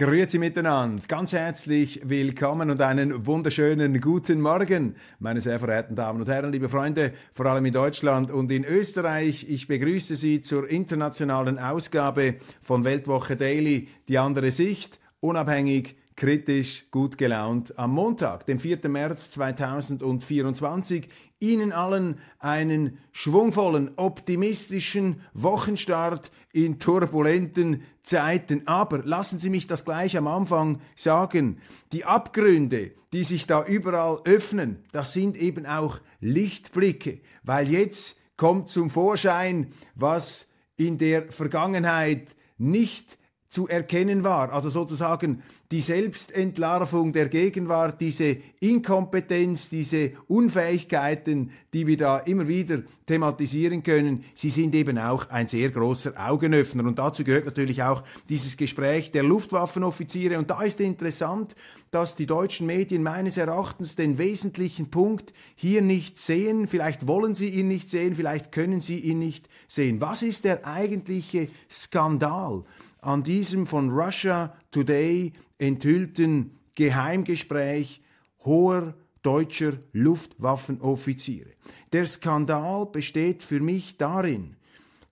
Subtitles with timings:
[0.00, 6.26] Grüezi miteinander, ganz herzlich willkommen und einen wunderschönen guten Morgen, meine sehr verehrten Damen und
[6.26, 9.44] Herren, liebe Freunde, vor allem in Deutschland und in Österreich.
[9.46, 17.18] Ich begrüße Sie zur internationalen Ausgabe von Weltwoche Daily, die andere Sicht, unabhängig, kritisch, gut
[17.18, 18.88] gelaunt am Montag, dem 4.
[18.88, 21.08] März 2024.
[21.40, 28.66] Ihnen allen einen schwungvollen, optimistischen Wochenstart in turbulenten Zeiten.
[28.66, 31.60] Aber lassen Sie mich das gleich am Anfang sagen.
[31.92, 38.70] Die Abgründe, die sich da überall öffnen, das sind eben auch Lichtblicke, weil jetzt kommt
[38.70, 43.18] zum Vorschein, was in der Vergangenheit nicht
[43.50, 44.52] zu erkennen war.
[44.52, 52.82] Also sozusagen die Selbstentlarvung der Gegenwart, diese Inkompetenz, diese Unfähigkeiten, die wir da immer wieder
[53.06, 56.84] thematisieren können, sie sind eben auch ein sehr großer Augenöffner.
[56.84, 60.38] Und dazu gehört natürlich auch dieses Gespräch der Luftwaffenoffiziere.
[60.38, 61.56] Und da ist interessant,
[61.90, 66.68] dass die deutschen Medien meines Erachtens den wesentlichen Punkt hier nicht sehen.
[66.68, 70.00] Vielleicht wollen sie ihn nicht sehen, vielleicht können sie ihn nicht sehen.
[70.00, 72.62] Was ist der eigentliche Skandal?
[73.02, 78.02] An diesem von Russia Today enthüllten Geheimgespräch
[78.44, 81.50] hoher deutscher Luftwaffenoffiziere.
[81.92, 84.56] Der Skandal besteht für mich darin,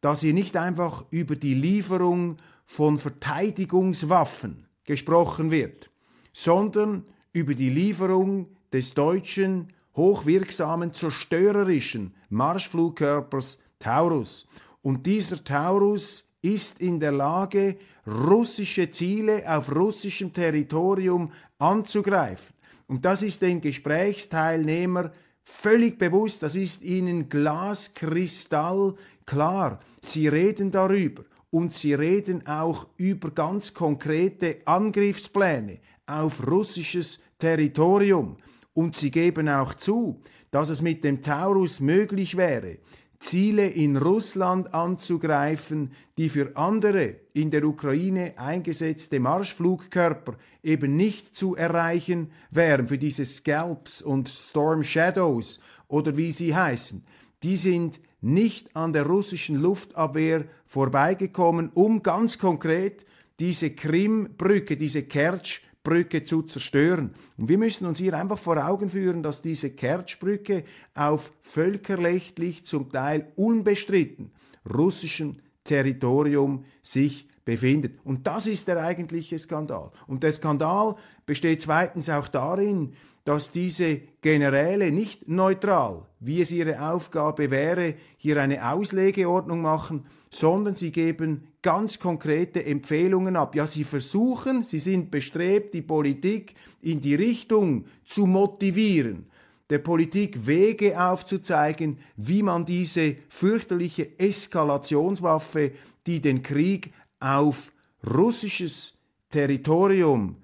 [0.01, 5.91] dass hier nicht einfach über die Lieferung von Verteidigungswaffen gesprochen wird,
[6.33, 14.47] sondern über die Lieferung des deutschen hochwirksamen zerstörerischen Marschflugkörpers Taurus.
[14.83, 17.77] Und dieser Taurus ist in der Lage,
[18.07, 22.55] russische Ziele auf russischem Territorium anzugreifen.
[22.87, 25.11] Und das ist den Gesprächsteilnehmern
[25.43, 28.95] völlig bewusst, das ist ihnen glaskristall
[29.27, 29.81] klar.
[30.03, 38.37] Sie reden darüber und sie reden auch über ganz konkrete Angriffspläne auf russisches Territorium.
[38.75, 42.79] Und sie geben auch zu, dass es mit dem Taurus möglich wäre,
[43.21, 51.57] Ziele in Russland anzugreifen, die für andere in der Ukraine eingesetzte Marschflugkörper eben nicht zu
[51.57, 57.05] erreichen wären, für diese Scalps und Storm Shadows oder wie sie heißen.
[57.43, 63.05] Die sind nicht an der russischen Luftabwehr vorbeigekommen, um ganz konkret
[63.41, 67.15] diese Krimbrücke, diese Kertsch Brücke zu zerstören.
[67.39, 72.93] Und wir müssen uns hier einfach vor Augen führen, dass diese Kertschbrücke auf völkerrechtlich zum
[72.93, 74.31] Teil unbestritten
[74.69, 77.99] russischem Territorium sich befindet.
[78.05, 79.91] Und das ist der eigentliche Skandal.
[80.07, 82.93] Und der Skandal besteht zweitens auch darin,
[83.29, 90.77] dass diese Generäle nicht neutral, wie es ihre Aufgabe wäre, hier eine Auslegeordnung machen, sondern
[90.77, 93.55] sie geben ganz konkrete Empfehlungen ab.
[93.55, 99.27] Ja, sie versuchen, sie sind bestrebt, die Politik in die Richtung zu motivieren,
[99.69, 105.73] der Politik Wege aufzuzeigen, wie man diese fürchterliche Eskalationswaffe,
[106.07, 107.73] die den Krieg auf
[108.11, 108.95] russisches
[109.29, 110.37] Territorium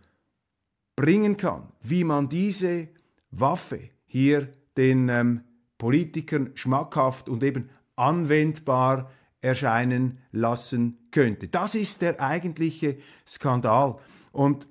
[0.97, 2.89] bringen kann, wie man diese
[3.31, 5.41] Waffe hier den ähm,
[5.79, 9.11] Politikern schmackhaft und eben anwendbar
[9.41, 11.49] erscheinen lassen könnte.
[11.49, 12.97] Das ist der eigentliche
[13.27, 13.99] Skandal.
[14.33, 14.67] Und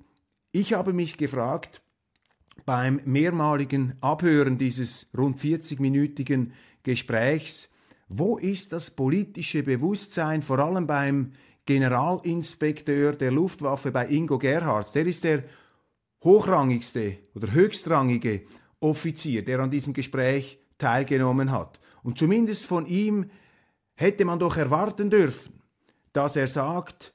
[0.52, 1.82] ich habe mich gefragt,
[2.66, 6.52] beim mehrmaligen Abhören dieses rund 40-minütigen
[6.84, 7.70] Gesprächs,
[8.08, 11.32] wo ist das politische Bewusstsein, vor allem beim
[11.66, 15.44] Generalinspekteur der Luftwaffe bei Ingo Gerhards, der ist der
[16.24, 18.44] hochrangigste oder höchstrangige
[18.80, 21.80] Offizier, der an diesem Gespräch teilgenommen hat.
[22.04, 23.30] Und zumindest von ihm
[23.96, 25.62] hätte man doch erwarten dürfen,
[26.12, 27.14] dass er sagt,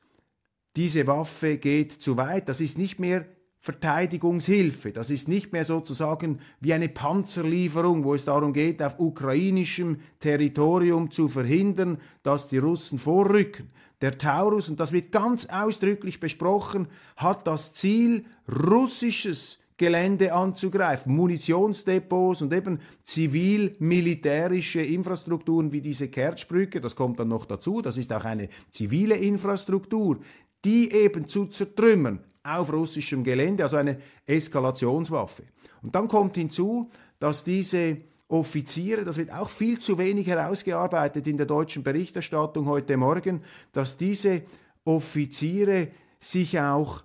[0.77, 3.27] diese Waffe geht zu weit, das ist nicht mehr
[3.61, 4.93] Verteidigungshilfe.
[4.93, 11.11] Das ist nicht mehr sozusagen wie eine Panzerlieferung, wo es darum geht, auf ukrainischem Territorium
[11.11, 13.71] zu verhindern, dass die Russen vorrücken.
[14.01, 16.87] Der Taurus, und das wird ganz ausdrücklich besprochen,
[17.17, 26.97] hat das Ziel, russisches Gelände anzugreifen, Munitionsdepots und eben zivil-militärische Infrastrukturen wie diese Kertschbrücke, das
[26.97, 30.19] kommt dann noch dazu, das ist auch eine zivile Infrastruktur,
[30.65, 35.45] die eben zu zertrümmern auf russischem Gelände, also eine Eskalationswaffe.
[35.83, 36.91] Und dann kommt hinzu,
[37.21, 37.99] dass diese
[38.29, 43.43] Offiziere, das wird auch viel zu wenig herausgearbeitet in der deutschen Berichterstattung heute Morgen,
[43.73, 44.43] dass diese
[44.85, 45.89] Offiziere
[46.21, 47.05] sich auch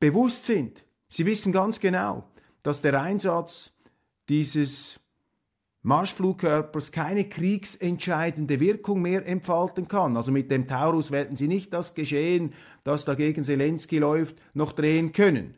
[0.00, 0.84] bewusst sind.
[1.08, 2.24] Sie wissen ganz genau,
[2.62, 3.72] dass der Einsatz
[4.28, 5.00] dieses
[5.82, 10.16] Marschflugkörpers keine kriegsentscheidende Wirkung mehr entfalten kann.
[10.16, 14.72] Also mit dem Taurus werden sie nicht das Geschehen, das da gegen Zelensky läuft, noch
[14.72, 15.54] drehen können.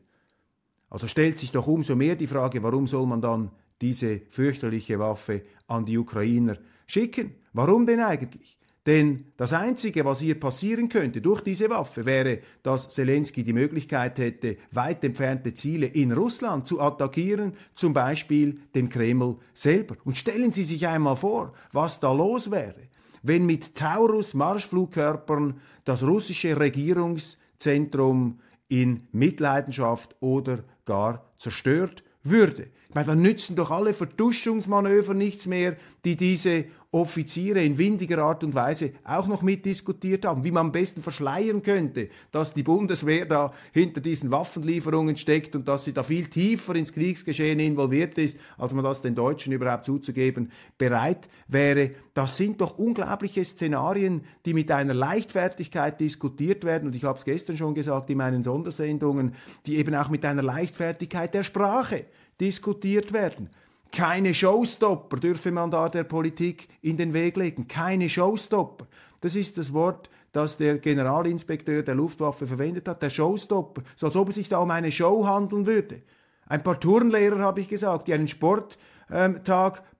[0.90, 5.42] Also stellt sich doch umso mehr die Frage, warum soll man dann diese fürchterliche Waffe
[5.66, 6.56] an die Ukrainer
[6.86, 7.34] schicken?
[7.52, 8.56] Warum denn eigentlich?
[8.86, 14.18] Denn das Einzige, was hier passieren könnte durch diese Waffe, wäre, dass Zelensky die Möglichkeit
[14.18, 19.96] hätte, weit entfernte Ziele in Russland zu attackieren, zum Beispiel den Kreml selber.
[20.04, 22.88] Und stellen Sie sich einmal vor, was da los wäre,
[23.24, 28.38] wenn mit Taurus Marschflugkörpern das russische Regierungszentrum
[28.68, 32.68] in Mitleidenschaft oder gar zerstört würde.
[32.88, 38.42] Ich meine, dann nützen doch alle Vertuschungsmanöver nichts mehr, die diese Offiziere in windiger Art
[38.42, 43.26] und Weise auch noch mitdiskutiert haben, wie man am besten verschleiern könnte, dass die Bundeswehr
[43.26, 48.38] da hinter diesen Waffenlieferungen steckt und dass sie da viel tiefer ins Kriegsgeschehen involviert ist,
[48.56, 51.90] als man das den Deutschen überhaupt zuzugeben bereit wäre.
[52.14, 56.88] Das sind doch unglaubliche Szenarien, die mit einer Leichtfertigkeit diskutiert werden.
[56.88, 59.34] Und ich habe es gestern schon gesagt in meinen Sondersendungen,
[59.66, 62.06] die eben auch mit einer Leichtfertigkeit der Sprache
[62.40, 63.50] diskutiert werden.
[63.92, 67.68] Keine Showstopper dürfe man da der Politik in den Weg legen.
[67.68, 68.86] Keine Showstopper.
[69.20, 73.02] Das ist das Wort, das der Generalinspekteur der Luftwaffe verwendet hat.
[73.02, 73.82] Der Showstopper.
[73.96, 76.02] So als ob es sich da um eine Show handeln würde.
[76.46, 78.78] Ein paar Turnlehrer, habe ich gesagt, die einen Sporttag
[79.10, 79.40] ähm,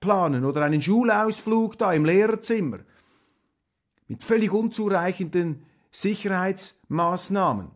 [0.00, 2.78] planen oder einen Schulausflug da im Lehrerzimmer.
[4.08, 7.75] Mit völlig unzureichenden Sicherheitsmaßnahmen.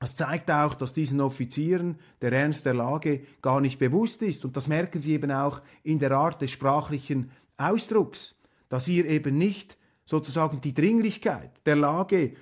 [0.00, 4.46] Das zeigt auch, dass diesen Offizieren der Ernst der Lage gar nicht bewusst ist.
[4.46, 8.34] Und das merken sie eben auch in der Art des sprachlichen Ausdrucks,
[8.70, 9.76] dass hier eben nicht
[10.06, 12.32] sozusagen die Dringlichkeit der Lage,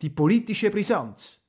[0.00, 1.40] die politische Brisanz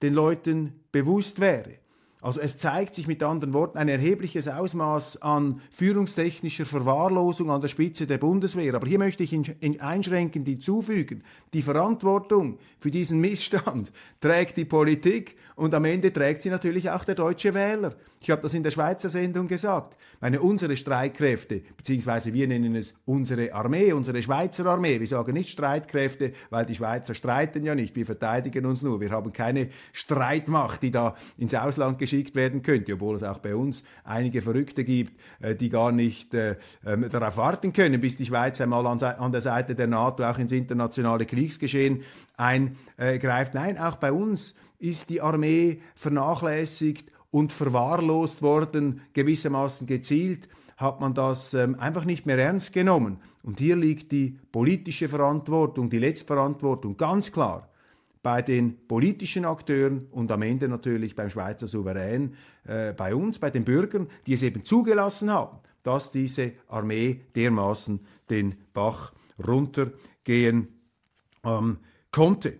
[0.00, 1.80] den Leuten bewusst wäre.
[2.26, 7.68] Also es zeigt sich mit anderen Worten ein erhebliches Ausmaß an führungstechnischer Verwahrlosung an der
[7.68, 8.74] Spitze der Bundeswehr.
[8.74, 11.22] Aber hier möchte ich in, einschränkend hinzufügen,
[11.54, 17.04] die Verantwortung für diesen Missstand trägt die Politik und am Ende trägt sie natürlich auch
[17.04, 17.94] der deutsche Wähler.
[18.20, 19.96] Ich habe das in der Schweizer Sendung gesagt.
[20.20, 24.98] Meine, unsere Streitkräfte, beziehungsweise wir nennen es unsere Armee, unsere Schweizer Armee.
[24.98, 27.94] Wir sagen nicht Streitkräfte, weil die Schweizer streiten ja nicht.
[27.94, 29.00] Wir verteidigen uns nur.
[29.00, 33.54] Wir haben keine Streitmacht, die da ins Ausland geschickt werden könnte, obwohl es auch bei
[33.54, 38.26] uns einige Verrückte gibt, äh, die gar nicht äh, ähm, darauf warten können, bis die
[38.26, 42.02] Schweiz einmal an der Seite der NATO auch ins internationale Kriegsgeschehen
[42.36, 43.54] eingreift.
[43.54, 51.14] Nein, auch bei uns ist die Armee vernachlässigt und verwahrlost worden, gewissermaßen gezielt, hat man
[51.14, 53.18] das ähm, einfach nicht mehr ernst genommen.
[53.42, 57.68] Und hier liegt die politische Verantwortung, die Letztverantwortung ganz klar
[58.26, 62.34] bei den politischen Akteuren und am Ende natürlich beim Schweizer Souverän,
[62.64, 68.00] äh, bei uns, bei den Bürgern, die es eben zugelassen haben, dass diese Armee dermaßen
[68.28, 70.66] den Bach runtergehen
[71.44, 71.78] ähm,
[72.10, 72.58] konnte.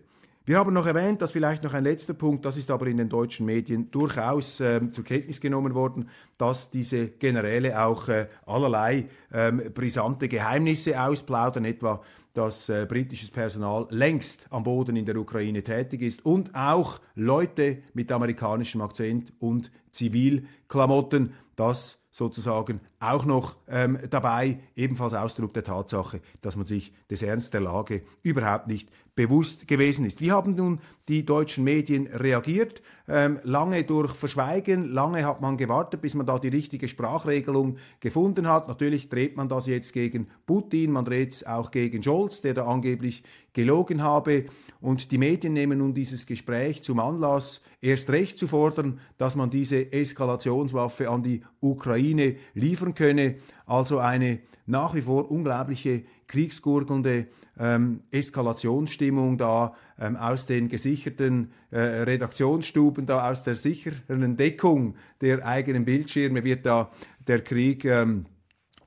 [0.48, 3.08] Wir haben noch erwähnt, dass vielleicht noch ein letzter Punkt, das ist aber in den
[3.08, 9.60] deutschen Medien durchaus äh, zur Kenntnis genommen worden, dass diese Generäle auch äh, allerlei ähm,
[9.74, 12.00] brisante Geheimnisse ausplaudern, etwa
[12.32, 17.78] dass äh, britisches Personal längst am Boden in der Ukraine tätig ist und auch Leute
[17.94, 26.22] mit amerikanischem Akzent und Zivilklamotten, das sozusagen auch noch ähm, dabei, ebenfalls Ausdruck der Tatsache,
[26.40, 30.20] dass man sich des Ernst der Lage überhaupt nicht bewusst gewesen ist.
[30.20, 32.82] Wie haben nun die deutschen Medien reagiert?
[33.08, 38.48] Ähm, lange durch Verschweigen, lange hat man gewartet, bis man da die richtige Sprachregelung gefunden
[38.48, 38.68] hat.
[38.68, 42.66] Natürlich dreht man das jetzt gegen Putin, man dreht es auch gegen Scholz, der da
[42.66, 43.22] angeblich
[43.54, 44.44] gelogen habe.
[44.80, 49.48] Und die Medien nehmen nun dieses Gespräch zum Anlass, erst recht zu fordern, dass man
[49.48, 53.36] diese Eskalationswaffe an die Ukraine liefern könne.
[53.64, 57.26] Also eine nach wie vor unglaubliche kriegsgurgelnde
[57.58, 65.46] ähm, Eskalationsstimmung da ähm, aus den gesicherten äh, Redaktionsstuben, da aus der sicheren Deckung der
[65.46, 66.90] eigenen Bildschirme wird da
[67.26, 68.26] der Krieg ähm,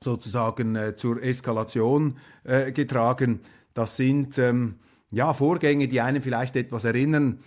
[0.02, 3.40] sozusagen äh, zur Eskalation äh, getragen.
[3.74, 4.76] Das sind ähm,
[5.10, 7.40] ja Vorgänge, die einen vielleicht etwas erinnern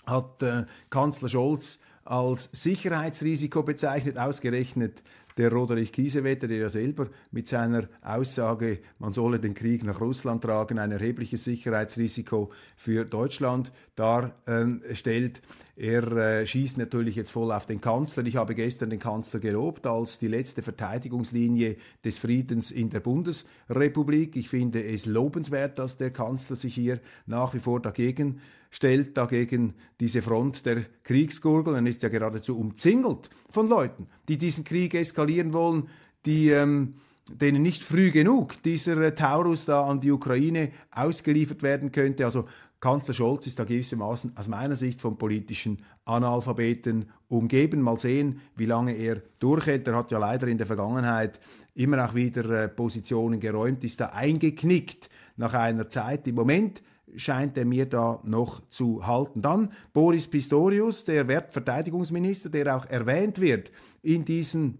[0.04, 5.04] hat äh, Kanzler Scholz als Sicherheitsrisiko bezeichnet, ausgerechnet
[5.38, 10.42] der Roderich Kiesewetter, der ja selber mit seiner Aussage, man solle den Krieg nach Russland
[10.42, 15.40] tragen, ein erhebliches Sicherheitsrisiko für Deutschland darstellt.
[15.76, 18.26] Er äh, schießt natürlich jetzt voll auf den Kanzler.
[18.26, 24.34] Ich habe gestern den Kanzler gelobt als die letzte Verteidigungslinie des Friedens in der Bundesrepublik.
[24.34, 29.74] Ich finde es lobenswert, dass der Kanzler sich hier nach wie vor dagegen stellt dagegen
[30.00, 31.74] diese Front der Kriegsgurgel.
[31.74, 35.88] Er ist ja geradezu umzingelt von Leuten, die diesen Krieg eskalieren wollen,
[36.26, 36.94] die ähm,
[37.30, 42.24] denen nicht früh genug dieser äh, Taurus da an die Ukraine ausgeliefert werden könnte.
[42.24, 42.46] Also
[42.80, 47.80] Kanzler Scholz ist da gewissermaßen aus meiner Sicht von politischen Analphabeten umgeben.
[47.80, 49.88] Mal sehen, wie lange er durchhält.
[49.88, 51.40] Er hat ja leider in der Vergangenheit
[51.74, 56.26] immer auch wieder äh, Positionen geräumt, ist da eingeknickt nach einer Zeit.
[56.28, 56.82] Im Moment
[57.16, 59.42] scheint er mir da noch zu halten.
[59.42, 63.70] Dann Boris Pistorius, der Verteidigungsminister, der auch erwähnt wird
[64.02, 64.78] in diesen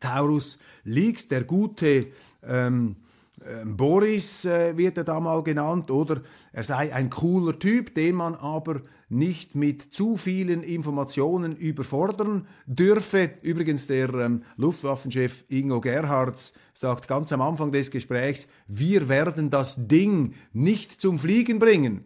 [0.00, 2.08] Taurus Leaks, der gute
[2.42, 2.96] ähm,
[3.64, 6.22] Boris äh, wird er da mal genannt, oder
[6.52, 13.30] er sei ein cooler Typ, den man aber nicht mit zu vielen Informationen überfordern dürfe.
[13.42, 19.86] Übrigens, der ähm, Luftwaffenchef Ingo Gerhards sagt ganz am Anfang des Gesprächs, wir werden das
[19.86, 22.04] Ding nicht zum Fliegen bringen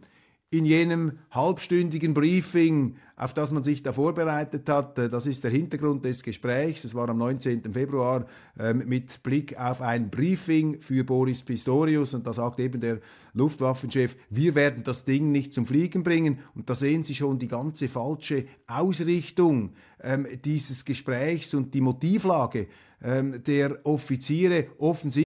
[0.50, 4.98] in jenem halbstündigen Briefing, auf das man sich da vorbereitet hat.
[4.98, 6.84] Äh, das ist der Hintergrund des Gesprächs.
[6.84, 7.72] Es war am 19.
[7.72, 8.26] Februar
[8.58, 13.00] ähm, mit Blick auf ein Briefing für Boris Pistorius und da sagt eben der
[13.34, 16.38] Luftwaffenchef, wir werden das Ding nicht zum Fliegen bringen.
[16.54, 22.68] Und da sehen Sie schon die ganze falsche Ausrichtung ähm, dieses Gesprächs und die Motivlage
[23.02, 25.25] ähm, der Offiziere offensichtlich.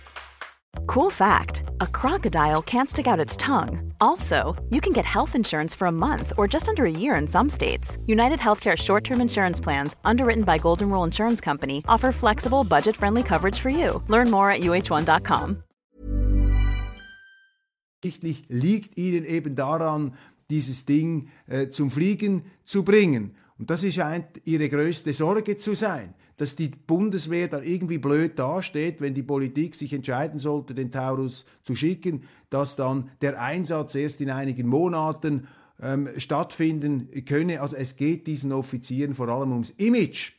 [0.91, 3.93] Cool fact a crocodile can't stick out its tongue.
[4.01, 7.27] Also, you can get health insurance for a month or just under a year in
[7.29, 7.97] some states.
[8.07, 12.97] United Healthcare short term insurance plans, underwritten by Golden Rule Insurance Company, offer flexible, budget
[12.97, 14.03] friendly coverage for you.
[14.09, 15.63] Learn more at uh1.com.
[18.49, 20.13] liegt ihnen eben daran,
[20.49, 23.37] dieses Ding äh, zum Fliegen zu bringen.
[23.57, 28.99] Und das scheint ihre größte Sorge zu sein dass die Bundeswehr da irgendwie blöd dasteht,
[28.99, 34.21] wenn die Politik sich entscheiden sollte, den Taurus zu schicken, dass dann der Einsatz erst
[34.21, 35.47] in einigen Monaten
[35.79, 37.61] ähm, stattfinden könne.
[37.61, 40.31] Also es geht diesen Offizieren vor allem ums Image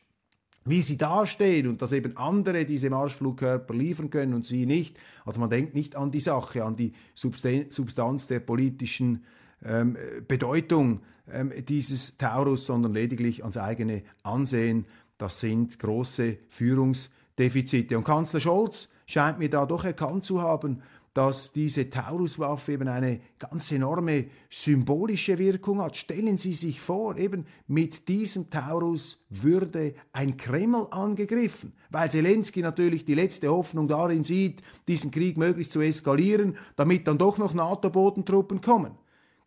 [0.65, 4.97] wie sie dastehen und dass eben andere diese Marschflugkörper liefern können und sie nicht.
[5.25, 9.25] Also man denkt nicht an die Sache, an die Substanz der politischen
[9.65, 14.85] ähm, Bedeutung ähm, dieses Taurus, sondern lediglich ans eigene Ansehen
[15.23, 17.97] das sind große Führungsdefizite.
[17.97, 20.81] Und Kanzler Scholz scheint mir da doch erkannt zu haben,
[21.13, 25.95] dass diese Tauruswaffe eben eine ganz enorme symbolische Wirkung hat.
[25.95, 33.05] Stellen Sie sich vor, eben mit diesem Taurus würde ein Kreml angegriffen, weil Zelensky natürlich
[33.05, 38.59] die letzte Hoffnung darin sieht, diesen Krieg möglichst zu eskalieren, damit dann doch noch NATO-Bodentruppen
[38.59, 38.97] kommen.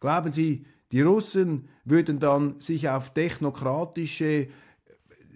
[0.00, 4.48] Glauben Sie, die Russen würden dann sich auf technokratische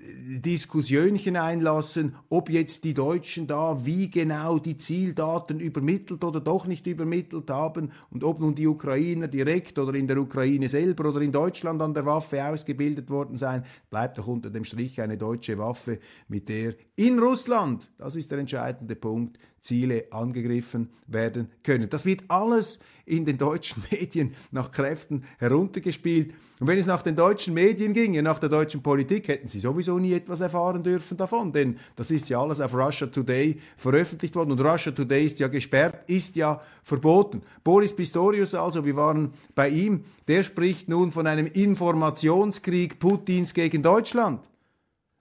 [0.02, 6.86] Diskussionchen einlassen, ob jetzt die Deutschen da wie genau die Zieldaten übermittelt oder doch nicht
[6.86, 11.32] übermittelt haben und ob nun die Ukrainer direkt oder in der Ukraine selber oder in
[11.32, 15.98] Deutschland an der Waffe ausgebildet worden seien, bleibt doch unter dem Strich eine deutsche Waffe,
[16.28, 21.88] mit der in Russland, das ist der entscheidende Punkt, Ziele angegriffen werden können.
[21.90, 26.32] Das wird alles in den deutschen Medien nach Kräften heruntergespielt.
[26.60, 29.98] Und wenn es nach den deutschen Medien ginge, nach der deutschen Politik, hätten sie sowieso
[29.98, 34.52] nie etwas erfahren dürfen davon, denn das ist ja alles auf Russia Today veröffentlicht worden
[34.52, 37.42] und Russia Today ist ja gesperrt, ist ja verboten.
[37.64, 43.82] Boris Pistorius also, wir waren bei ihm, der spricht nun von einem Informationskrieg Putins gegen
[43.82, 44.48] Deutschland.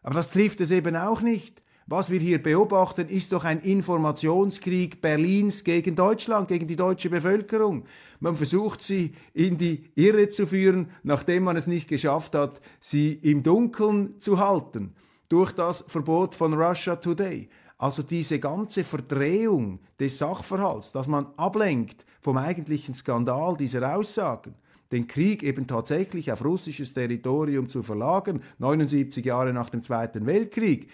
[0.02, 1.62] Aber das trifft es eben auch nicht.
[1.92, 7.84] Was wir hier beobachten, ist doch ein Informationskrieg Berlins gegen Deutschland, gegen die deutsche Bevölkerung.
[8.20, 13.14] Man versucht sie in die Irre zu führen, nachdem man es nicht geschafft hat, sie
[13.14, 14.94] im Dunkeln zu halten,
[15.30, 17.50] durch das Verbot von Russia Today.
[17.80, 24.54] Also diese ganze Verdrehung des Sachverhalts, dass man ablenkt vom eigentlichen Skandal dieser Aussagen,
[24.92, 30.92] den Krieg eben tatsächlich auf russisches Territorium zu verlagern, 79 Jahre nach dem Zweiten Weltkrieg,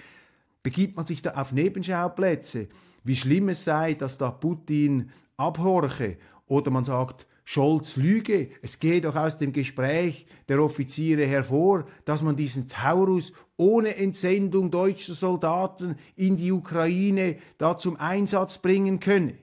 [0.66, 2.70] begibt man sich da auf Nebenschauplätze,
[3.04, 6.18] wie schlimm es sei, dass da Putin abhorche
[6.48, 8.50] oder man sagt, Scholz lüge.
[8.64, 14.72] Es geht doch aus dem Gespräch der Offiziere hervor, dass man diesen Taurus ohne Entsendung
[14.72, 19.36] deutscher Soldaten in die Ukraine da zum Einsatz bringen könne.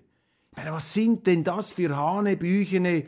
[0.51, 3.05] Ich meine, was sind denn das für hanebüchene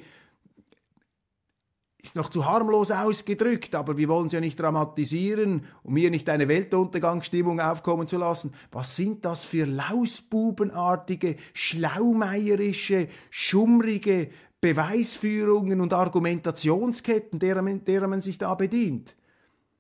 [2.05, 6.29] ist noch zu harmlos ausgedrückt, aber wir wollen es ja nicht dramatisieren, um hier nicht
[6.29, 8.53] eine Weltuntergangsstimmung aufkommen zu lassen.
[8.71, 14.29] Was sind das für lausbubenartige, schlaumeierische, schummrige
[14.61, 19.17] Beweisführungen und Argumentationsketten, derer man, derer man sich da bedient?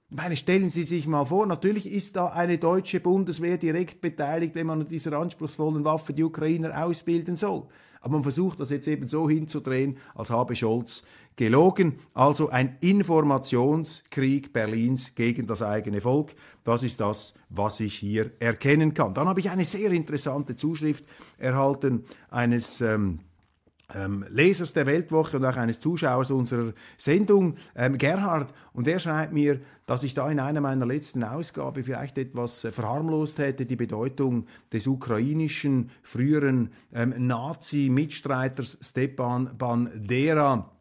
[0.08, 4.54] Ich meine, stellen Sie sich mal vor, natürlich ist da eine deutsche Bundeswehr direkt beteiligt,
[4.54, 7.66] wenn man mit dieser anspruchsvollen Waffe die Ukrainer ausbilden soll.
[8.00, 11.04] Aber man versucht das jetzt eben so hinzudrehen, als habe Scholz
[11.36, 11.98] gelogen.
[12.12, 16.34] Also ein Informationskrieg Berlins gegen das eigene Volk.
[16.64, 19.14] Das ist das, was ich hier erkennen kann.
[19.14, 21.04] Dann habe ich eine sehr interessante Zuschrift
[21.38, 23.20] erhalten eines ähm,
[23.94, 29.32] ähm, Lesers der Weltwoche und auch eines Zuschauers unserer Sendung, ähm, Gerhard, und er schreibt
[29.32, 33.76] mir, dass ich da in einer meiner letzten Ausgabe vielleicht etwas äh, verharmlost hätte, die
[33.76, 40.73] Bedeutung des ukrainischen früheren ähm, Nazi-Mitstreiters Stepan Bandera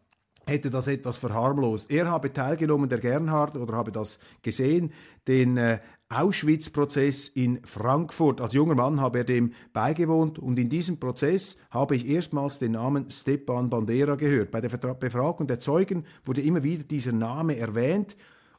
[0.45, 1.89] hätte das etwas verharmlost.
[1.89, 4.91] Er habe teilgenommen, der Gernhard, oder habe das gesehen,
[5.27, 8.41] den äh, Auschwitz-Prozess in Frankfurt.
[8.41, 12.73] Als junger Mann habe er dem beigewohnt und in diesem Prozess habe ich erstmals den
[12.73, 14.51] Namen Stepan Bandera gehört.
[14.51, 18.15] Bei der Befragung der Zeugen wurde immer wieder dieser Name erwähnt.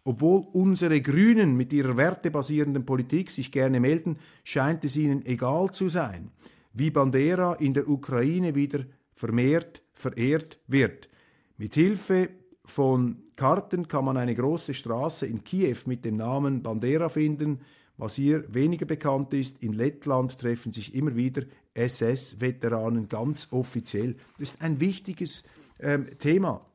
[0.07, 5.89] Obwohl unsere Grünen mit ihrer wertebasierenden Politik sich gerne melden, scheint es ihnen egal zu
[5.89, 6.31] sein,
[6.75, 8.81] wie Bandera in der Ukraine wieder
[9.15, 11.09] vermehrt verehrt wird.
[11.57, 12.31] Mit Hilfe
[12.65, 17.61] von Karten kann man eine große Straße in Kiew mit dem Namen Bandera finden.
[17.97, 21.43] Was hier weniger bekannt ist, in Lettland treffen sich immer wieder
[21.75, 24.17] SS-Veteranen ganz offiziell.
[24.39, 25.45] Das ist ein wichtiges
[25.79, 26.67] ähm, Thema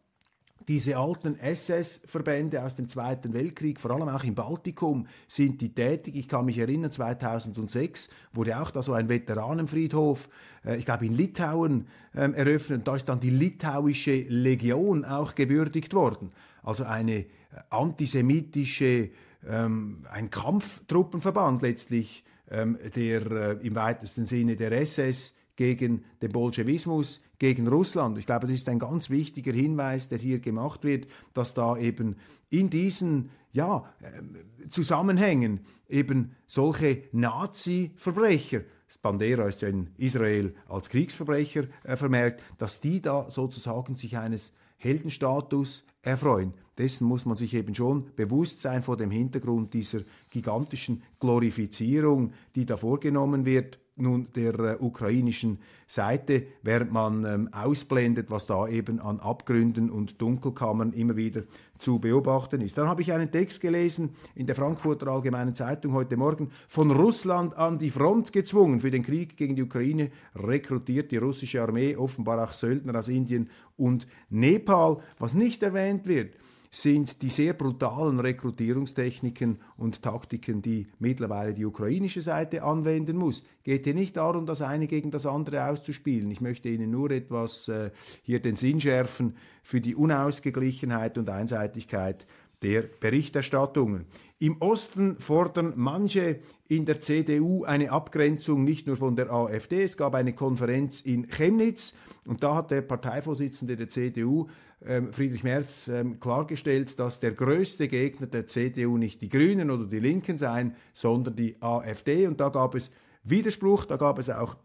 [0.70, 6.16] diese alten SS-Verbände aus dem Zweiten Weltkrieg, vor allem auch im Baltikum, sind die tätig.
[6.16, 10.30] Ich kann mich erinnern, 2006 wurde auch da so ein Veteranenfriedhof,
[10.64, 12.88] äh, ich glaube in Litauen, ähm, eröffnet.
[12.88, 16.32] Da ist dann die litauische Legion auch gewürdigt worden.
[16.62, 17.26] Also eine äh,
[17.72, 19.10] antisemitische,
[19.48, 27.22] ähm, ein Kampftruppenverband letztlich, ähm, der äh, im weitesten Sinne der SS gegen den Bolschewismus,
[27.38, 28.18] gegen Russland.
[28.18, 32.16] Ich glaube, das ist ein ganz wichtiger Hinweis, der hier gemacht wird, dass da eben
[32.50, 38.62] in diesen ja, äh, Zusammenhängen eben solche Nazi-Verbrecher,
[39.02, 44.56] Bandera ist ja in Israel als Kriegsverbrecher äh, vermerkt, dass die da sozusagen sich eines
[44.78, 46.54] Heldenstatus erfreuen.
[46.78, 52.66] Dessen muss man sich eben schon bewusst sein vor dem Hintergrund dieser gigantischen Glorifizierung, die
[52.66, 59.00] da vorgenommen wird nun der äh, ukrainischen Seite, während man ähm, ausblendet, was da eben
[59.00, 61.44] an Abgründen und Dunkelkammern immer wieder
[61.80, 62.78] zu beobachten ist.
[62.78, 67.58] Dann habe ich einen Text gelesen in der Frankfurter Allgemeinen Zeitung heute Morgen, von Russland
[67.58, 68.82] an die Front gezwungen.
[68.82, 73.50] Für den Krieg gegen die Ukraine, rekrutiert die russische Armee offenbar auch Söldner aus Indien
[73.78, 76.34] und Nepal, was nicht erwähnt wird
[76.72, 83.44] sind die sehr brutalen Rekrutierungstechniken und Taktiken, die mittlerweile die ukrainische Seite anwenden muss.
[83.64, 86.30] Geht hier nicht darum, das eine gegen das andere auszuspielen.
[86.30, 87.90] Ich möchte Ihnen nur etwas äh,
[88.22, 92.28] hier den Sinn schärfen für die Unausgeglichenheit und Einseitigkeit
[92.62, 94.06] der Berichterstattungen.
[94.38, 99.84] Im Osten fordern manche in der CDU eine Abgrenzung nicht nur von der AfD.
[99.84, 101.94] Es gab eine Konferenz in Chemnitz
[102.26, 104.48] und da hat der Parteivorsitzende der CDU
[104.86, 109.86] ähm, Friedrich Merz ähm, klargestellt, dass der größte Gegner der CDU nicht die Grünen oder
[109.86, 112.28] die Linken seien, sondern die AfD.
[112.28, 112.92] Und da gab es
[113.24, 114.56] Widerspruch, da gab es auch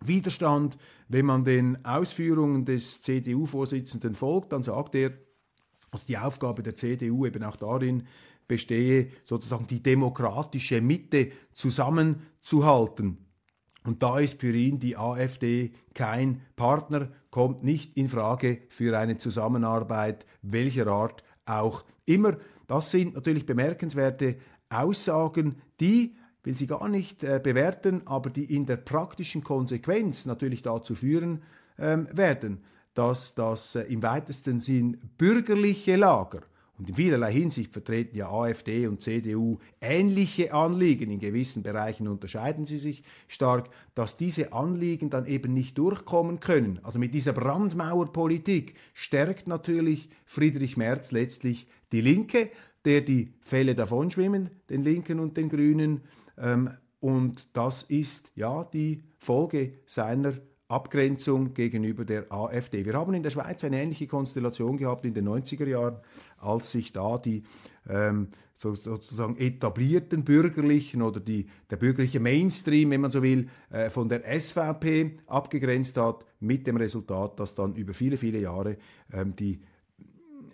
[0.00, 0.76] Widerstand,
[1.08, 5.12] wenn man den Ausführungen des CDU-Vorsitzenden folgt, dann sagt er,
[5.96, 8.06] dass die Aufgabe der CDU eben auch darin
[8.46, 13.16] bestehe, sozusagen die demokratische Mitte zusammenzuhalten.
[13.84, 19.16] Und da ist für ihn die AfD kein Partner, kommt nicht in Frage für eine
[19.16, 22.36] Zusammenarbeit welcher Art auch immer.
[22.66, 24.36] Das sind natürlich bemerkenswerte
[24.68, 30.60] Aussagen, die will sie gar nicht äh, bewerten, aber die in der praktischen Konsequenz natürlich
[30.60, 31.42] dazu führen
[31.78, 32.60] ähm, werden,
[32.96, 36.42] dass das äh, im weitesten Sinn bürgerliche Lager
[36.78, 41.10] und in vielerlei Hinsicht vertreten ja AfD und CDU ähnliche Anliegen.
[41.10, 46.80] In gewissen Bereichen unterscheiden sie sich stark, dass diese Anliegen dann eben nicht durchkommen können.
[46.82, 52.50] Also mit dieser Brandmauerpolitik stärkt natürlich Friedrich Merz letztlich die Linke,
[52.84, 56.02] der die Fälle davonschwimmen, den Linken und den Grünen.
[56.36, 60.34] Ähm, und das ist ja die Folge seiner
[60.68, 62.84] Abgrenzung gegenüber der AfD.
[62.84, 65.98] Wir haben in der Schweiz eine ähnliche Konstellation gehabt in den 90er Jahren,
[66.38, 67.44] als sich da die
[67.88, 73.90] ähm, so, sozusagen etablierten Bürgerlichen oder die, der bürgerliche Mainstream, wenn man so will, äh,
[73.90, 78.76] von der SVP abgegrenzt hat, mit dem Resultat, dass dann über viele, viele Jahre
[79.12, 79.60] ähm, die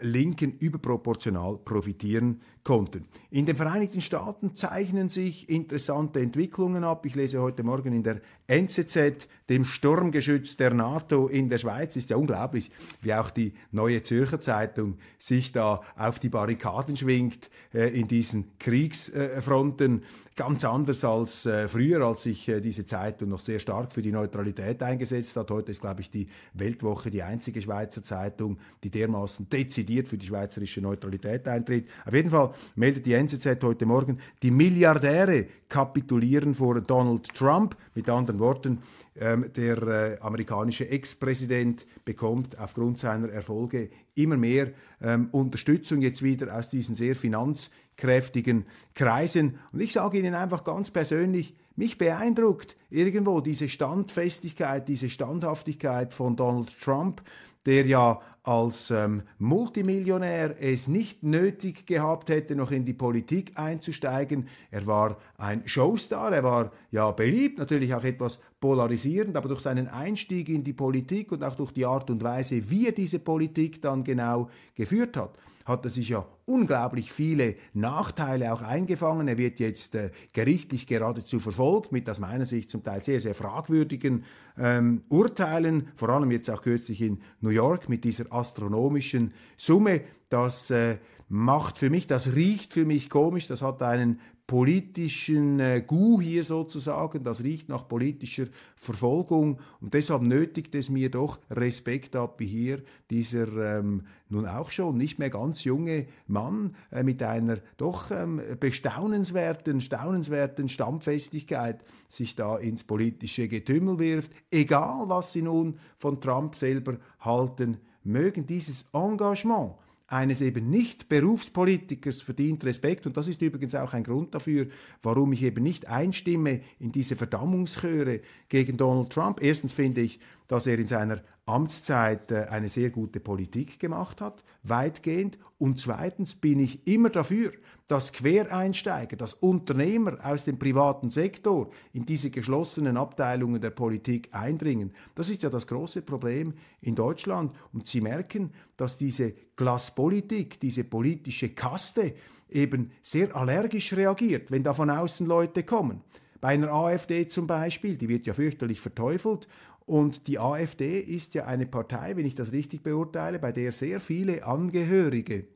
[0.01, 3.07] Linken überproportional profitieren konnten.
[3.31, 7.05] In den Vereinigten Staaten zeichnen sich interessante Entwicklungen ab.
[7.07, 11.97] Ich lese heute Morgen in der NZZ, dem Sturmgeschütz der NATO in der Schweiz.
[11.97, 12.71] Ist ja unglaublich,
[13.01, 18.59] wie auch die Neue Zürcher Zeitung sich da auf die Barrikaden schwingt äh, in diesen
[18.59, 20.05] Kriegsfronten.
[20.37, 24.13] Ganz anders als äh, früher, als sich äh, diese Zeitung noch sehr stark für die
[24.13, 25.51] Neutralität eingesetzt hat.
[25.51, 30.27] Heute ist, glaube ich, die Weltwoche die einzige Schweizer Zeitung, die dermaßen dezidiert für die
[30.27, 31.87] schweizerische Neutralität eintritt.
[32.07, 37.77] Auf jeden Fall meldet die NZZ heute Morgen, die Milliardäre kapitulieren vor Donald Trump.
[37.95, 38.83] Mit anderen Worten,
[39.17, 46.57] ähm, der äh, amerikanische Ex-Präsident bekommt aufgrund seiner Erfolge immer mehr ähm, Unterstützung jetzt wieder
[46.57, 49.59] aus diesen sehr finanzkräftigen Kreisen.
[49.73, 56.37] Und ich sage Ihnen einfach ganz persönlich, mich beeindruckt irgendwo diese Standfestigkeit, diese Standhaftigkeit von
[56.37, 57.23] Donald Trump,
[57.67, 64.49] der ja als ähm, Multimillionär es nicht nötig gehabt hätte, noch in die Politik einzusteigen.
[64.71, 69.89] Er war ein Showstar, er war ja beliebt, natürlich auch etwas polarisierend, aber durch seinen
[69.89, 73.81] Einstieg in die Politik und auch durch die Art und Weise, wie er diese Politik
[73.81, 79.29] dann genau geführt hat, hat er sich ja unglaublich viele Nachteile auch eingefangen.
[79.29, 83.35] Er wird jetzt äh, gerichtlich geradezu verfolgt mit aus meiner Sicht zum Teil sehr, sehr
[83.35, 84.25] fragwürdigen
[84.59, 90.03] ähm, Urteilen, vor allem jetzt auch kürzlich in New York mit dieser astronomischen Summe.
[90.29, 90.99] Das äh,
[91.29, 94.21] macht für mich, das riecht für mich komisch, das hat einen
[94.53, 99.61] politischen äh, Gu hier sozusagen, das riecht nach politischer Verfolgung.
[99.81, 104.99] Und deshalb nötigt es mir doch Respekt ab, wie hier dieser ähm, nun auch schon
[104.99, 112.59] nicht mehr ganz junge Mann äh, mit einer doch ähm, bestaunenswerten, staunenswerten Stammfestigkeit sich da
[112.59, 119.77] ins politische Getümmel wirft, egal was sie nun von Trump selber halten mögen, dieses Engagement
[120.13, 123.07] eines eben nicht Berufspolitikers verdient Respekt.
[123.07, 124.67] Und das ist übrigens auch ein Grund dafür,
[125.03, 128.21] warum ich eben nicht einstimme in diese Verdammungschöre
[128.51, 129.43] gegen Donald Trump.
[129.43, 131.23] Erstens finde ich, dass er in seiner
[131.53, 135.39] Amtszeit eine sehr gute Politik gemacht hat, weitgehend.
[135.59, 137.53] Und zweitens bin ich immer dafür,
[137.89, 144.93] dass Quereinsteiger, dass Unternehmer aus dem privaten Sektor in diese geschlossenen Abteilungen der Politik eindringen.
[145.15, 147.55] Das ist ja das große Problem in Deutschland.
[147.73, 152.15] Und Sie merken, dass diese Glaspolitik, diese politische Kaste
[152.49, 156.01] eben sehr allergisch reagiert, wenn da von außen Leute kommen.
[156.41, 159.47] Bei einer AfD zum Beispiel, die wird ja fürchterlich verteufelt
[159.87, 164.01] und die AfD ist ja eine Partei, wenn ich das richtig beurteile, bei der sehr
[164.01, 165.47] viele Angehörige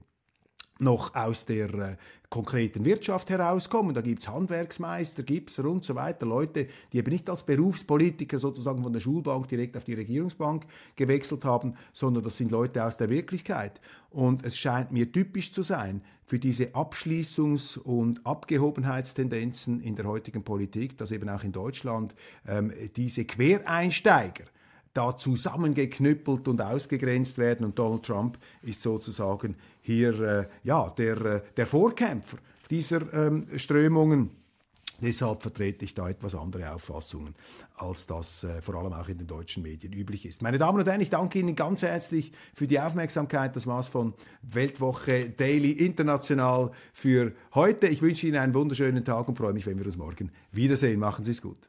[0.78, 1.96] noch aus der äh,
[2.28, 3.94] konkreten Wirtschaft herauskommen.
[3.94, 8.92] Da gibt's Handwerksmeister, Gipser und so weiter, Leute, die eben nicht als Berufspolitiker sozusagen von
[8.92, 13.80] der Schulbank direkt auf die Regierungsbank gewechselt haben, sondern das sind Leute aus der Wirklichkeit.
[14.10, 20.42] Und es scheint mir typisch zu sein für diese Abschließungs- und Abgehobenheitstendenzen in der heutigen
[20.42, 22.14] Politik, dass eben auch in Deutschland
[22.46, 24.44] ähm, diese Quereinsteiger,
[24.96, 27.66] da zusammengeknüppelt und ausgegrenzt werden.
[27.66, 32.38] Und Donald Trump ist sozusagen hier äh, ja, der, äh, der Vorkämpfer
[32.70, 34.30] dieser ähm, Strömungen.
[35.02, 37.34] Deshalb vertrete ich da etwas andere Auffassungen,
[37.76, 40.40] als das äh, vor allem auch in den deutschen Medien üblich ist.
[40.40, 43.54] Meine Damen und Herren, ich danke Ihnen ganz herzlich für die Aufmerksamkeit.
[43.54, 47.88] Das war's von Weltwoche Daily International für heute.
[47.88, 50.98] Ich wünsche Ihnen einen wunderschönen Tag und freue mich, wenn wir uns morgen wiedersehen.
[50.98, 51.68] Machen Sie es gut.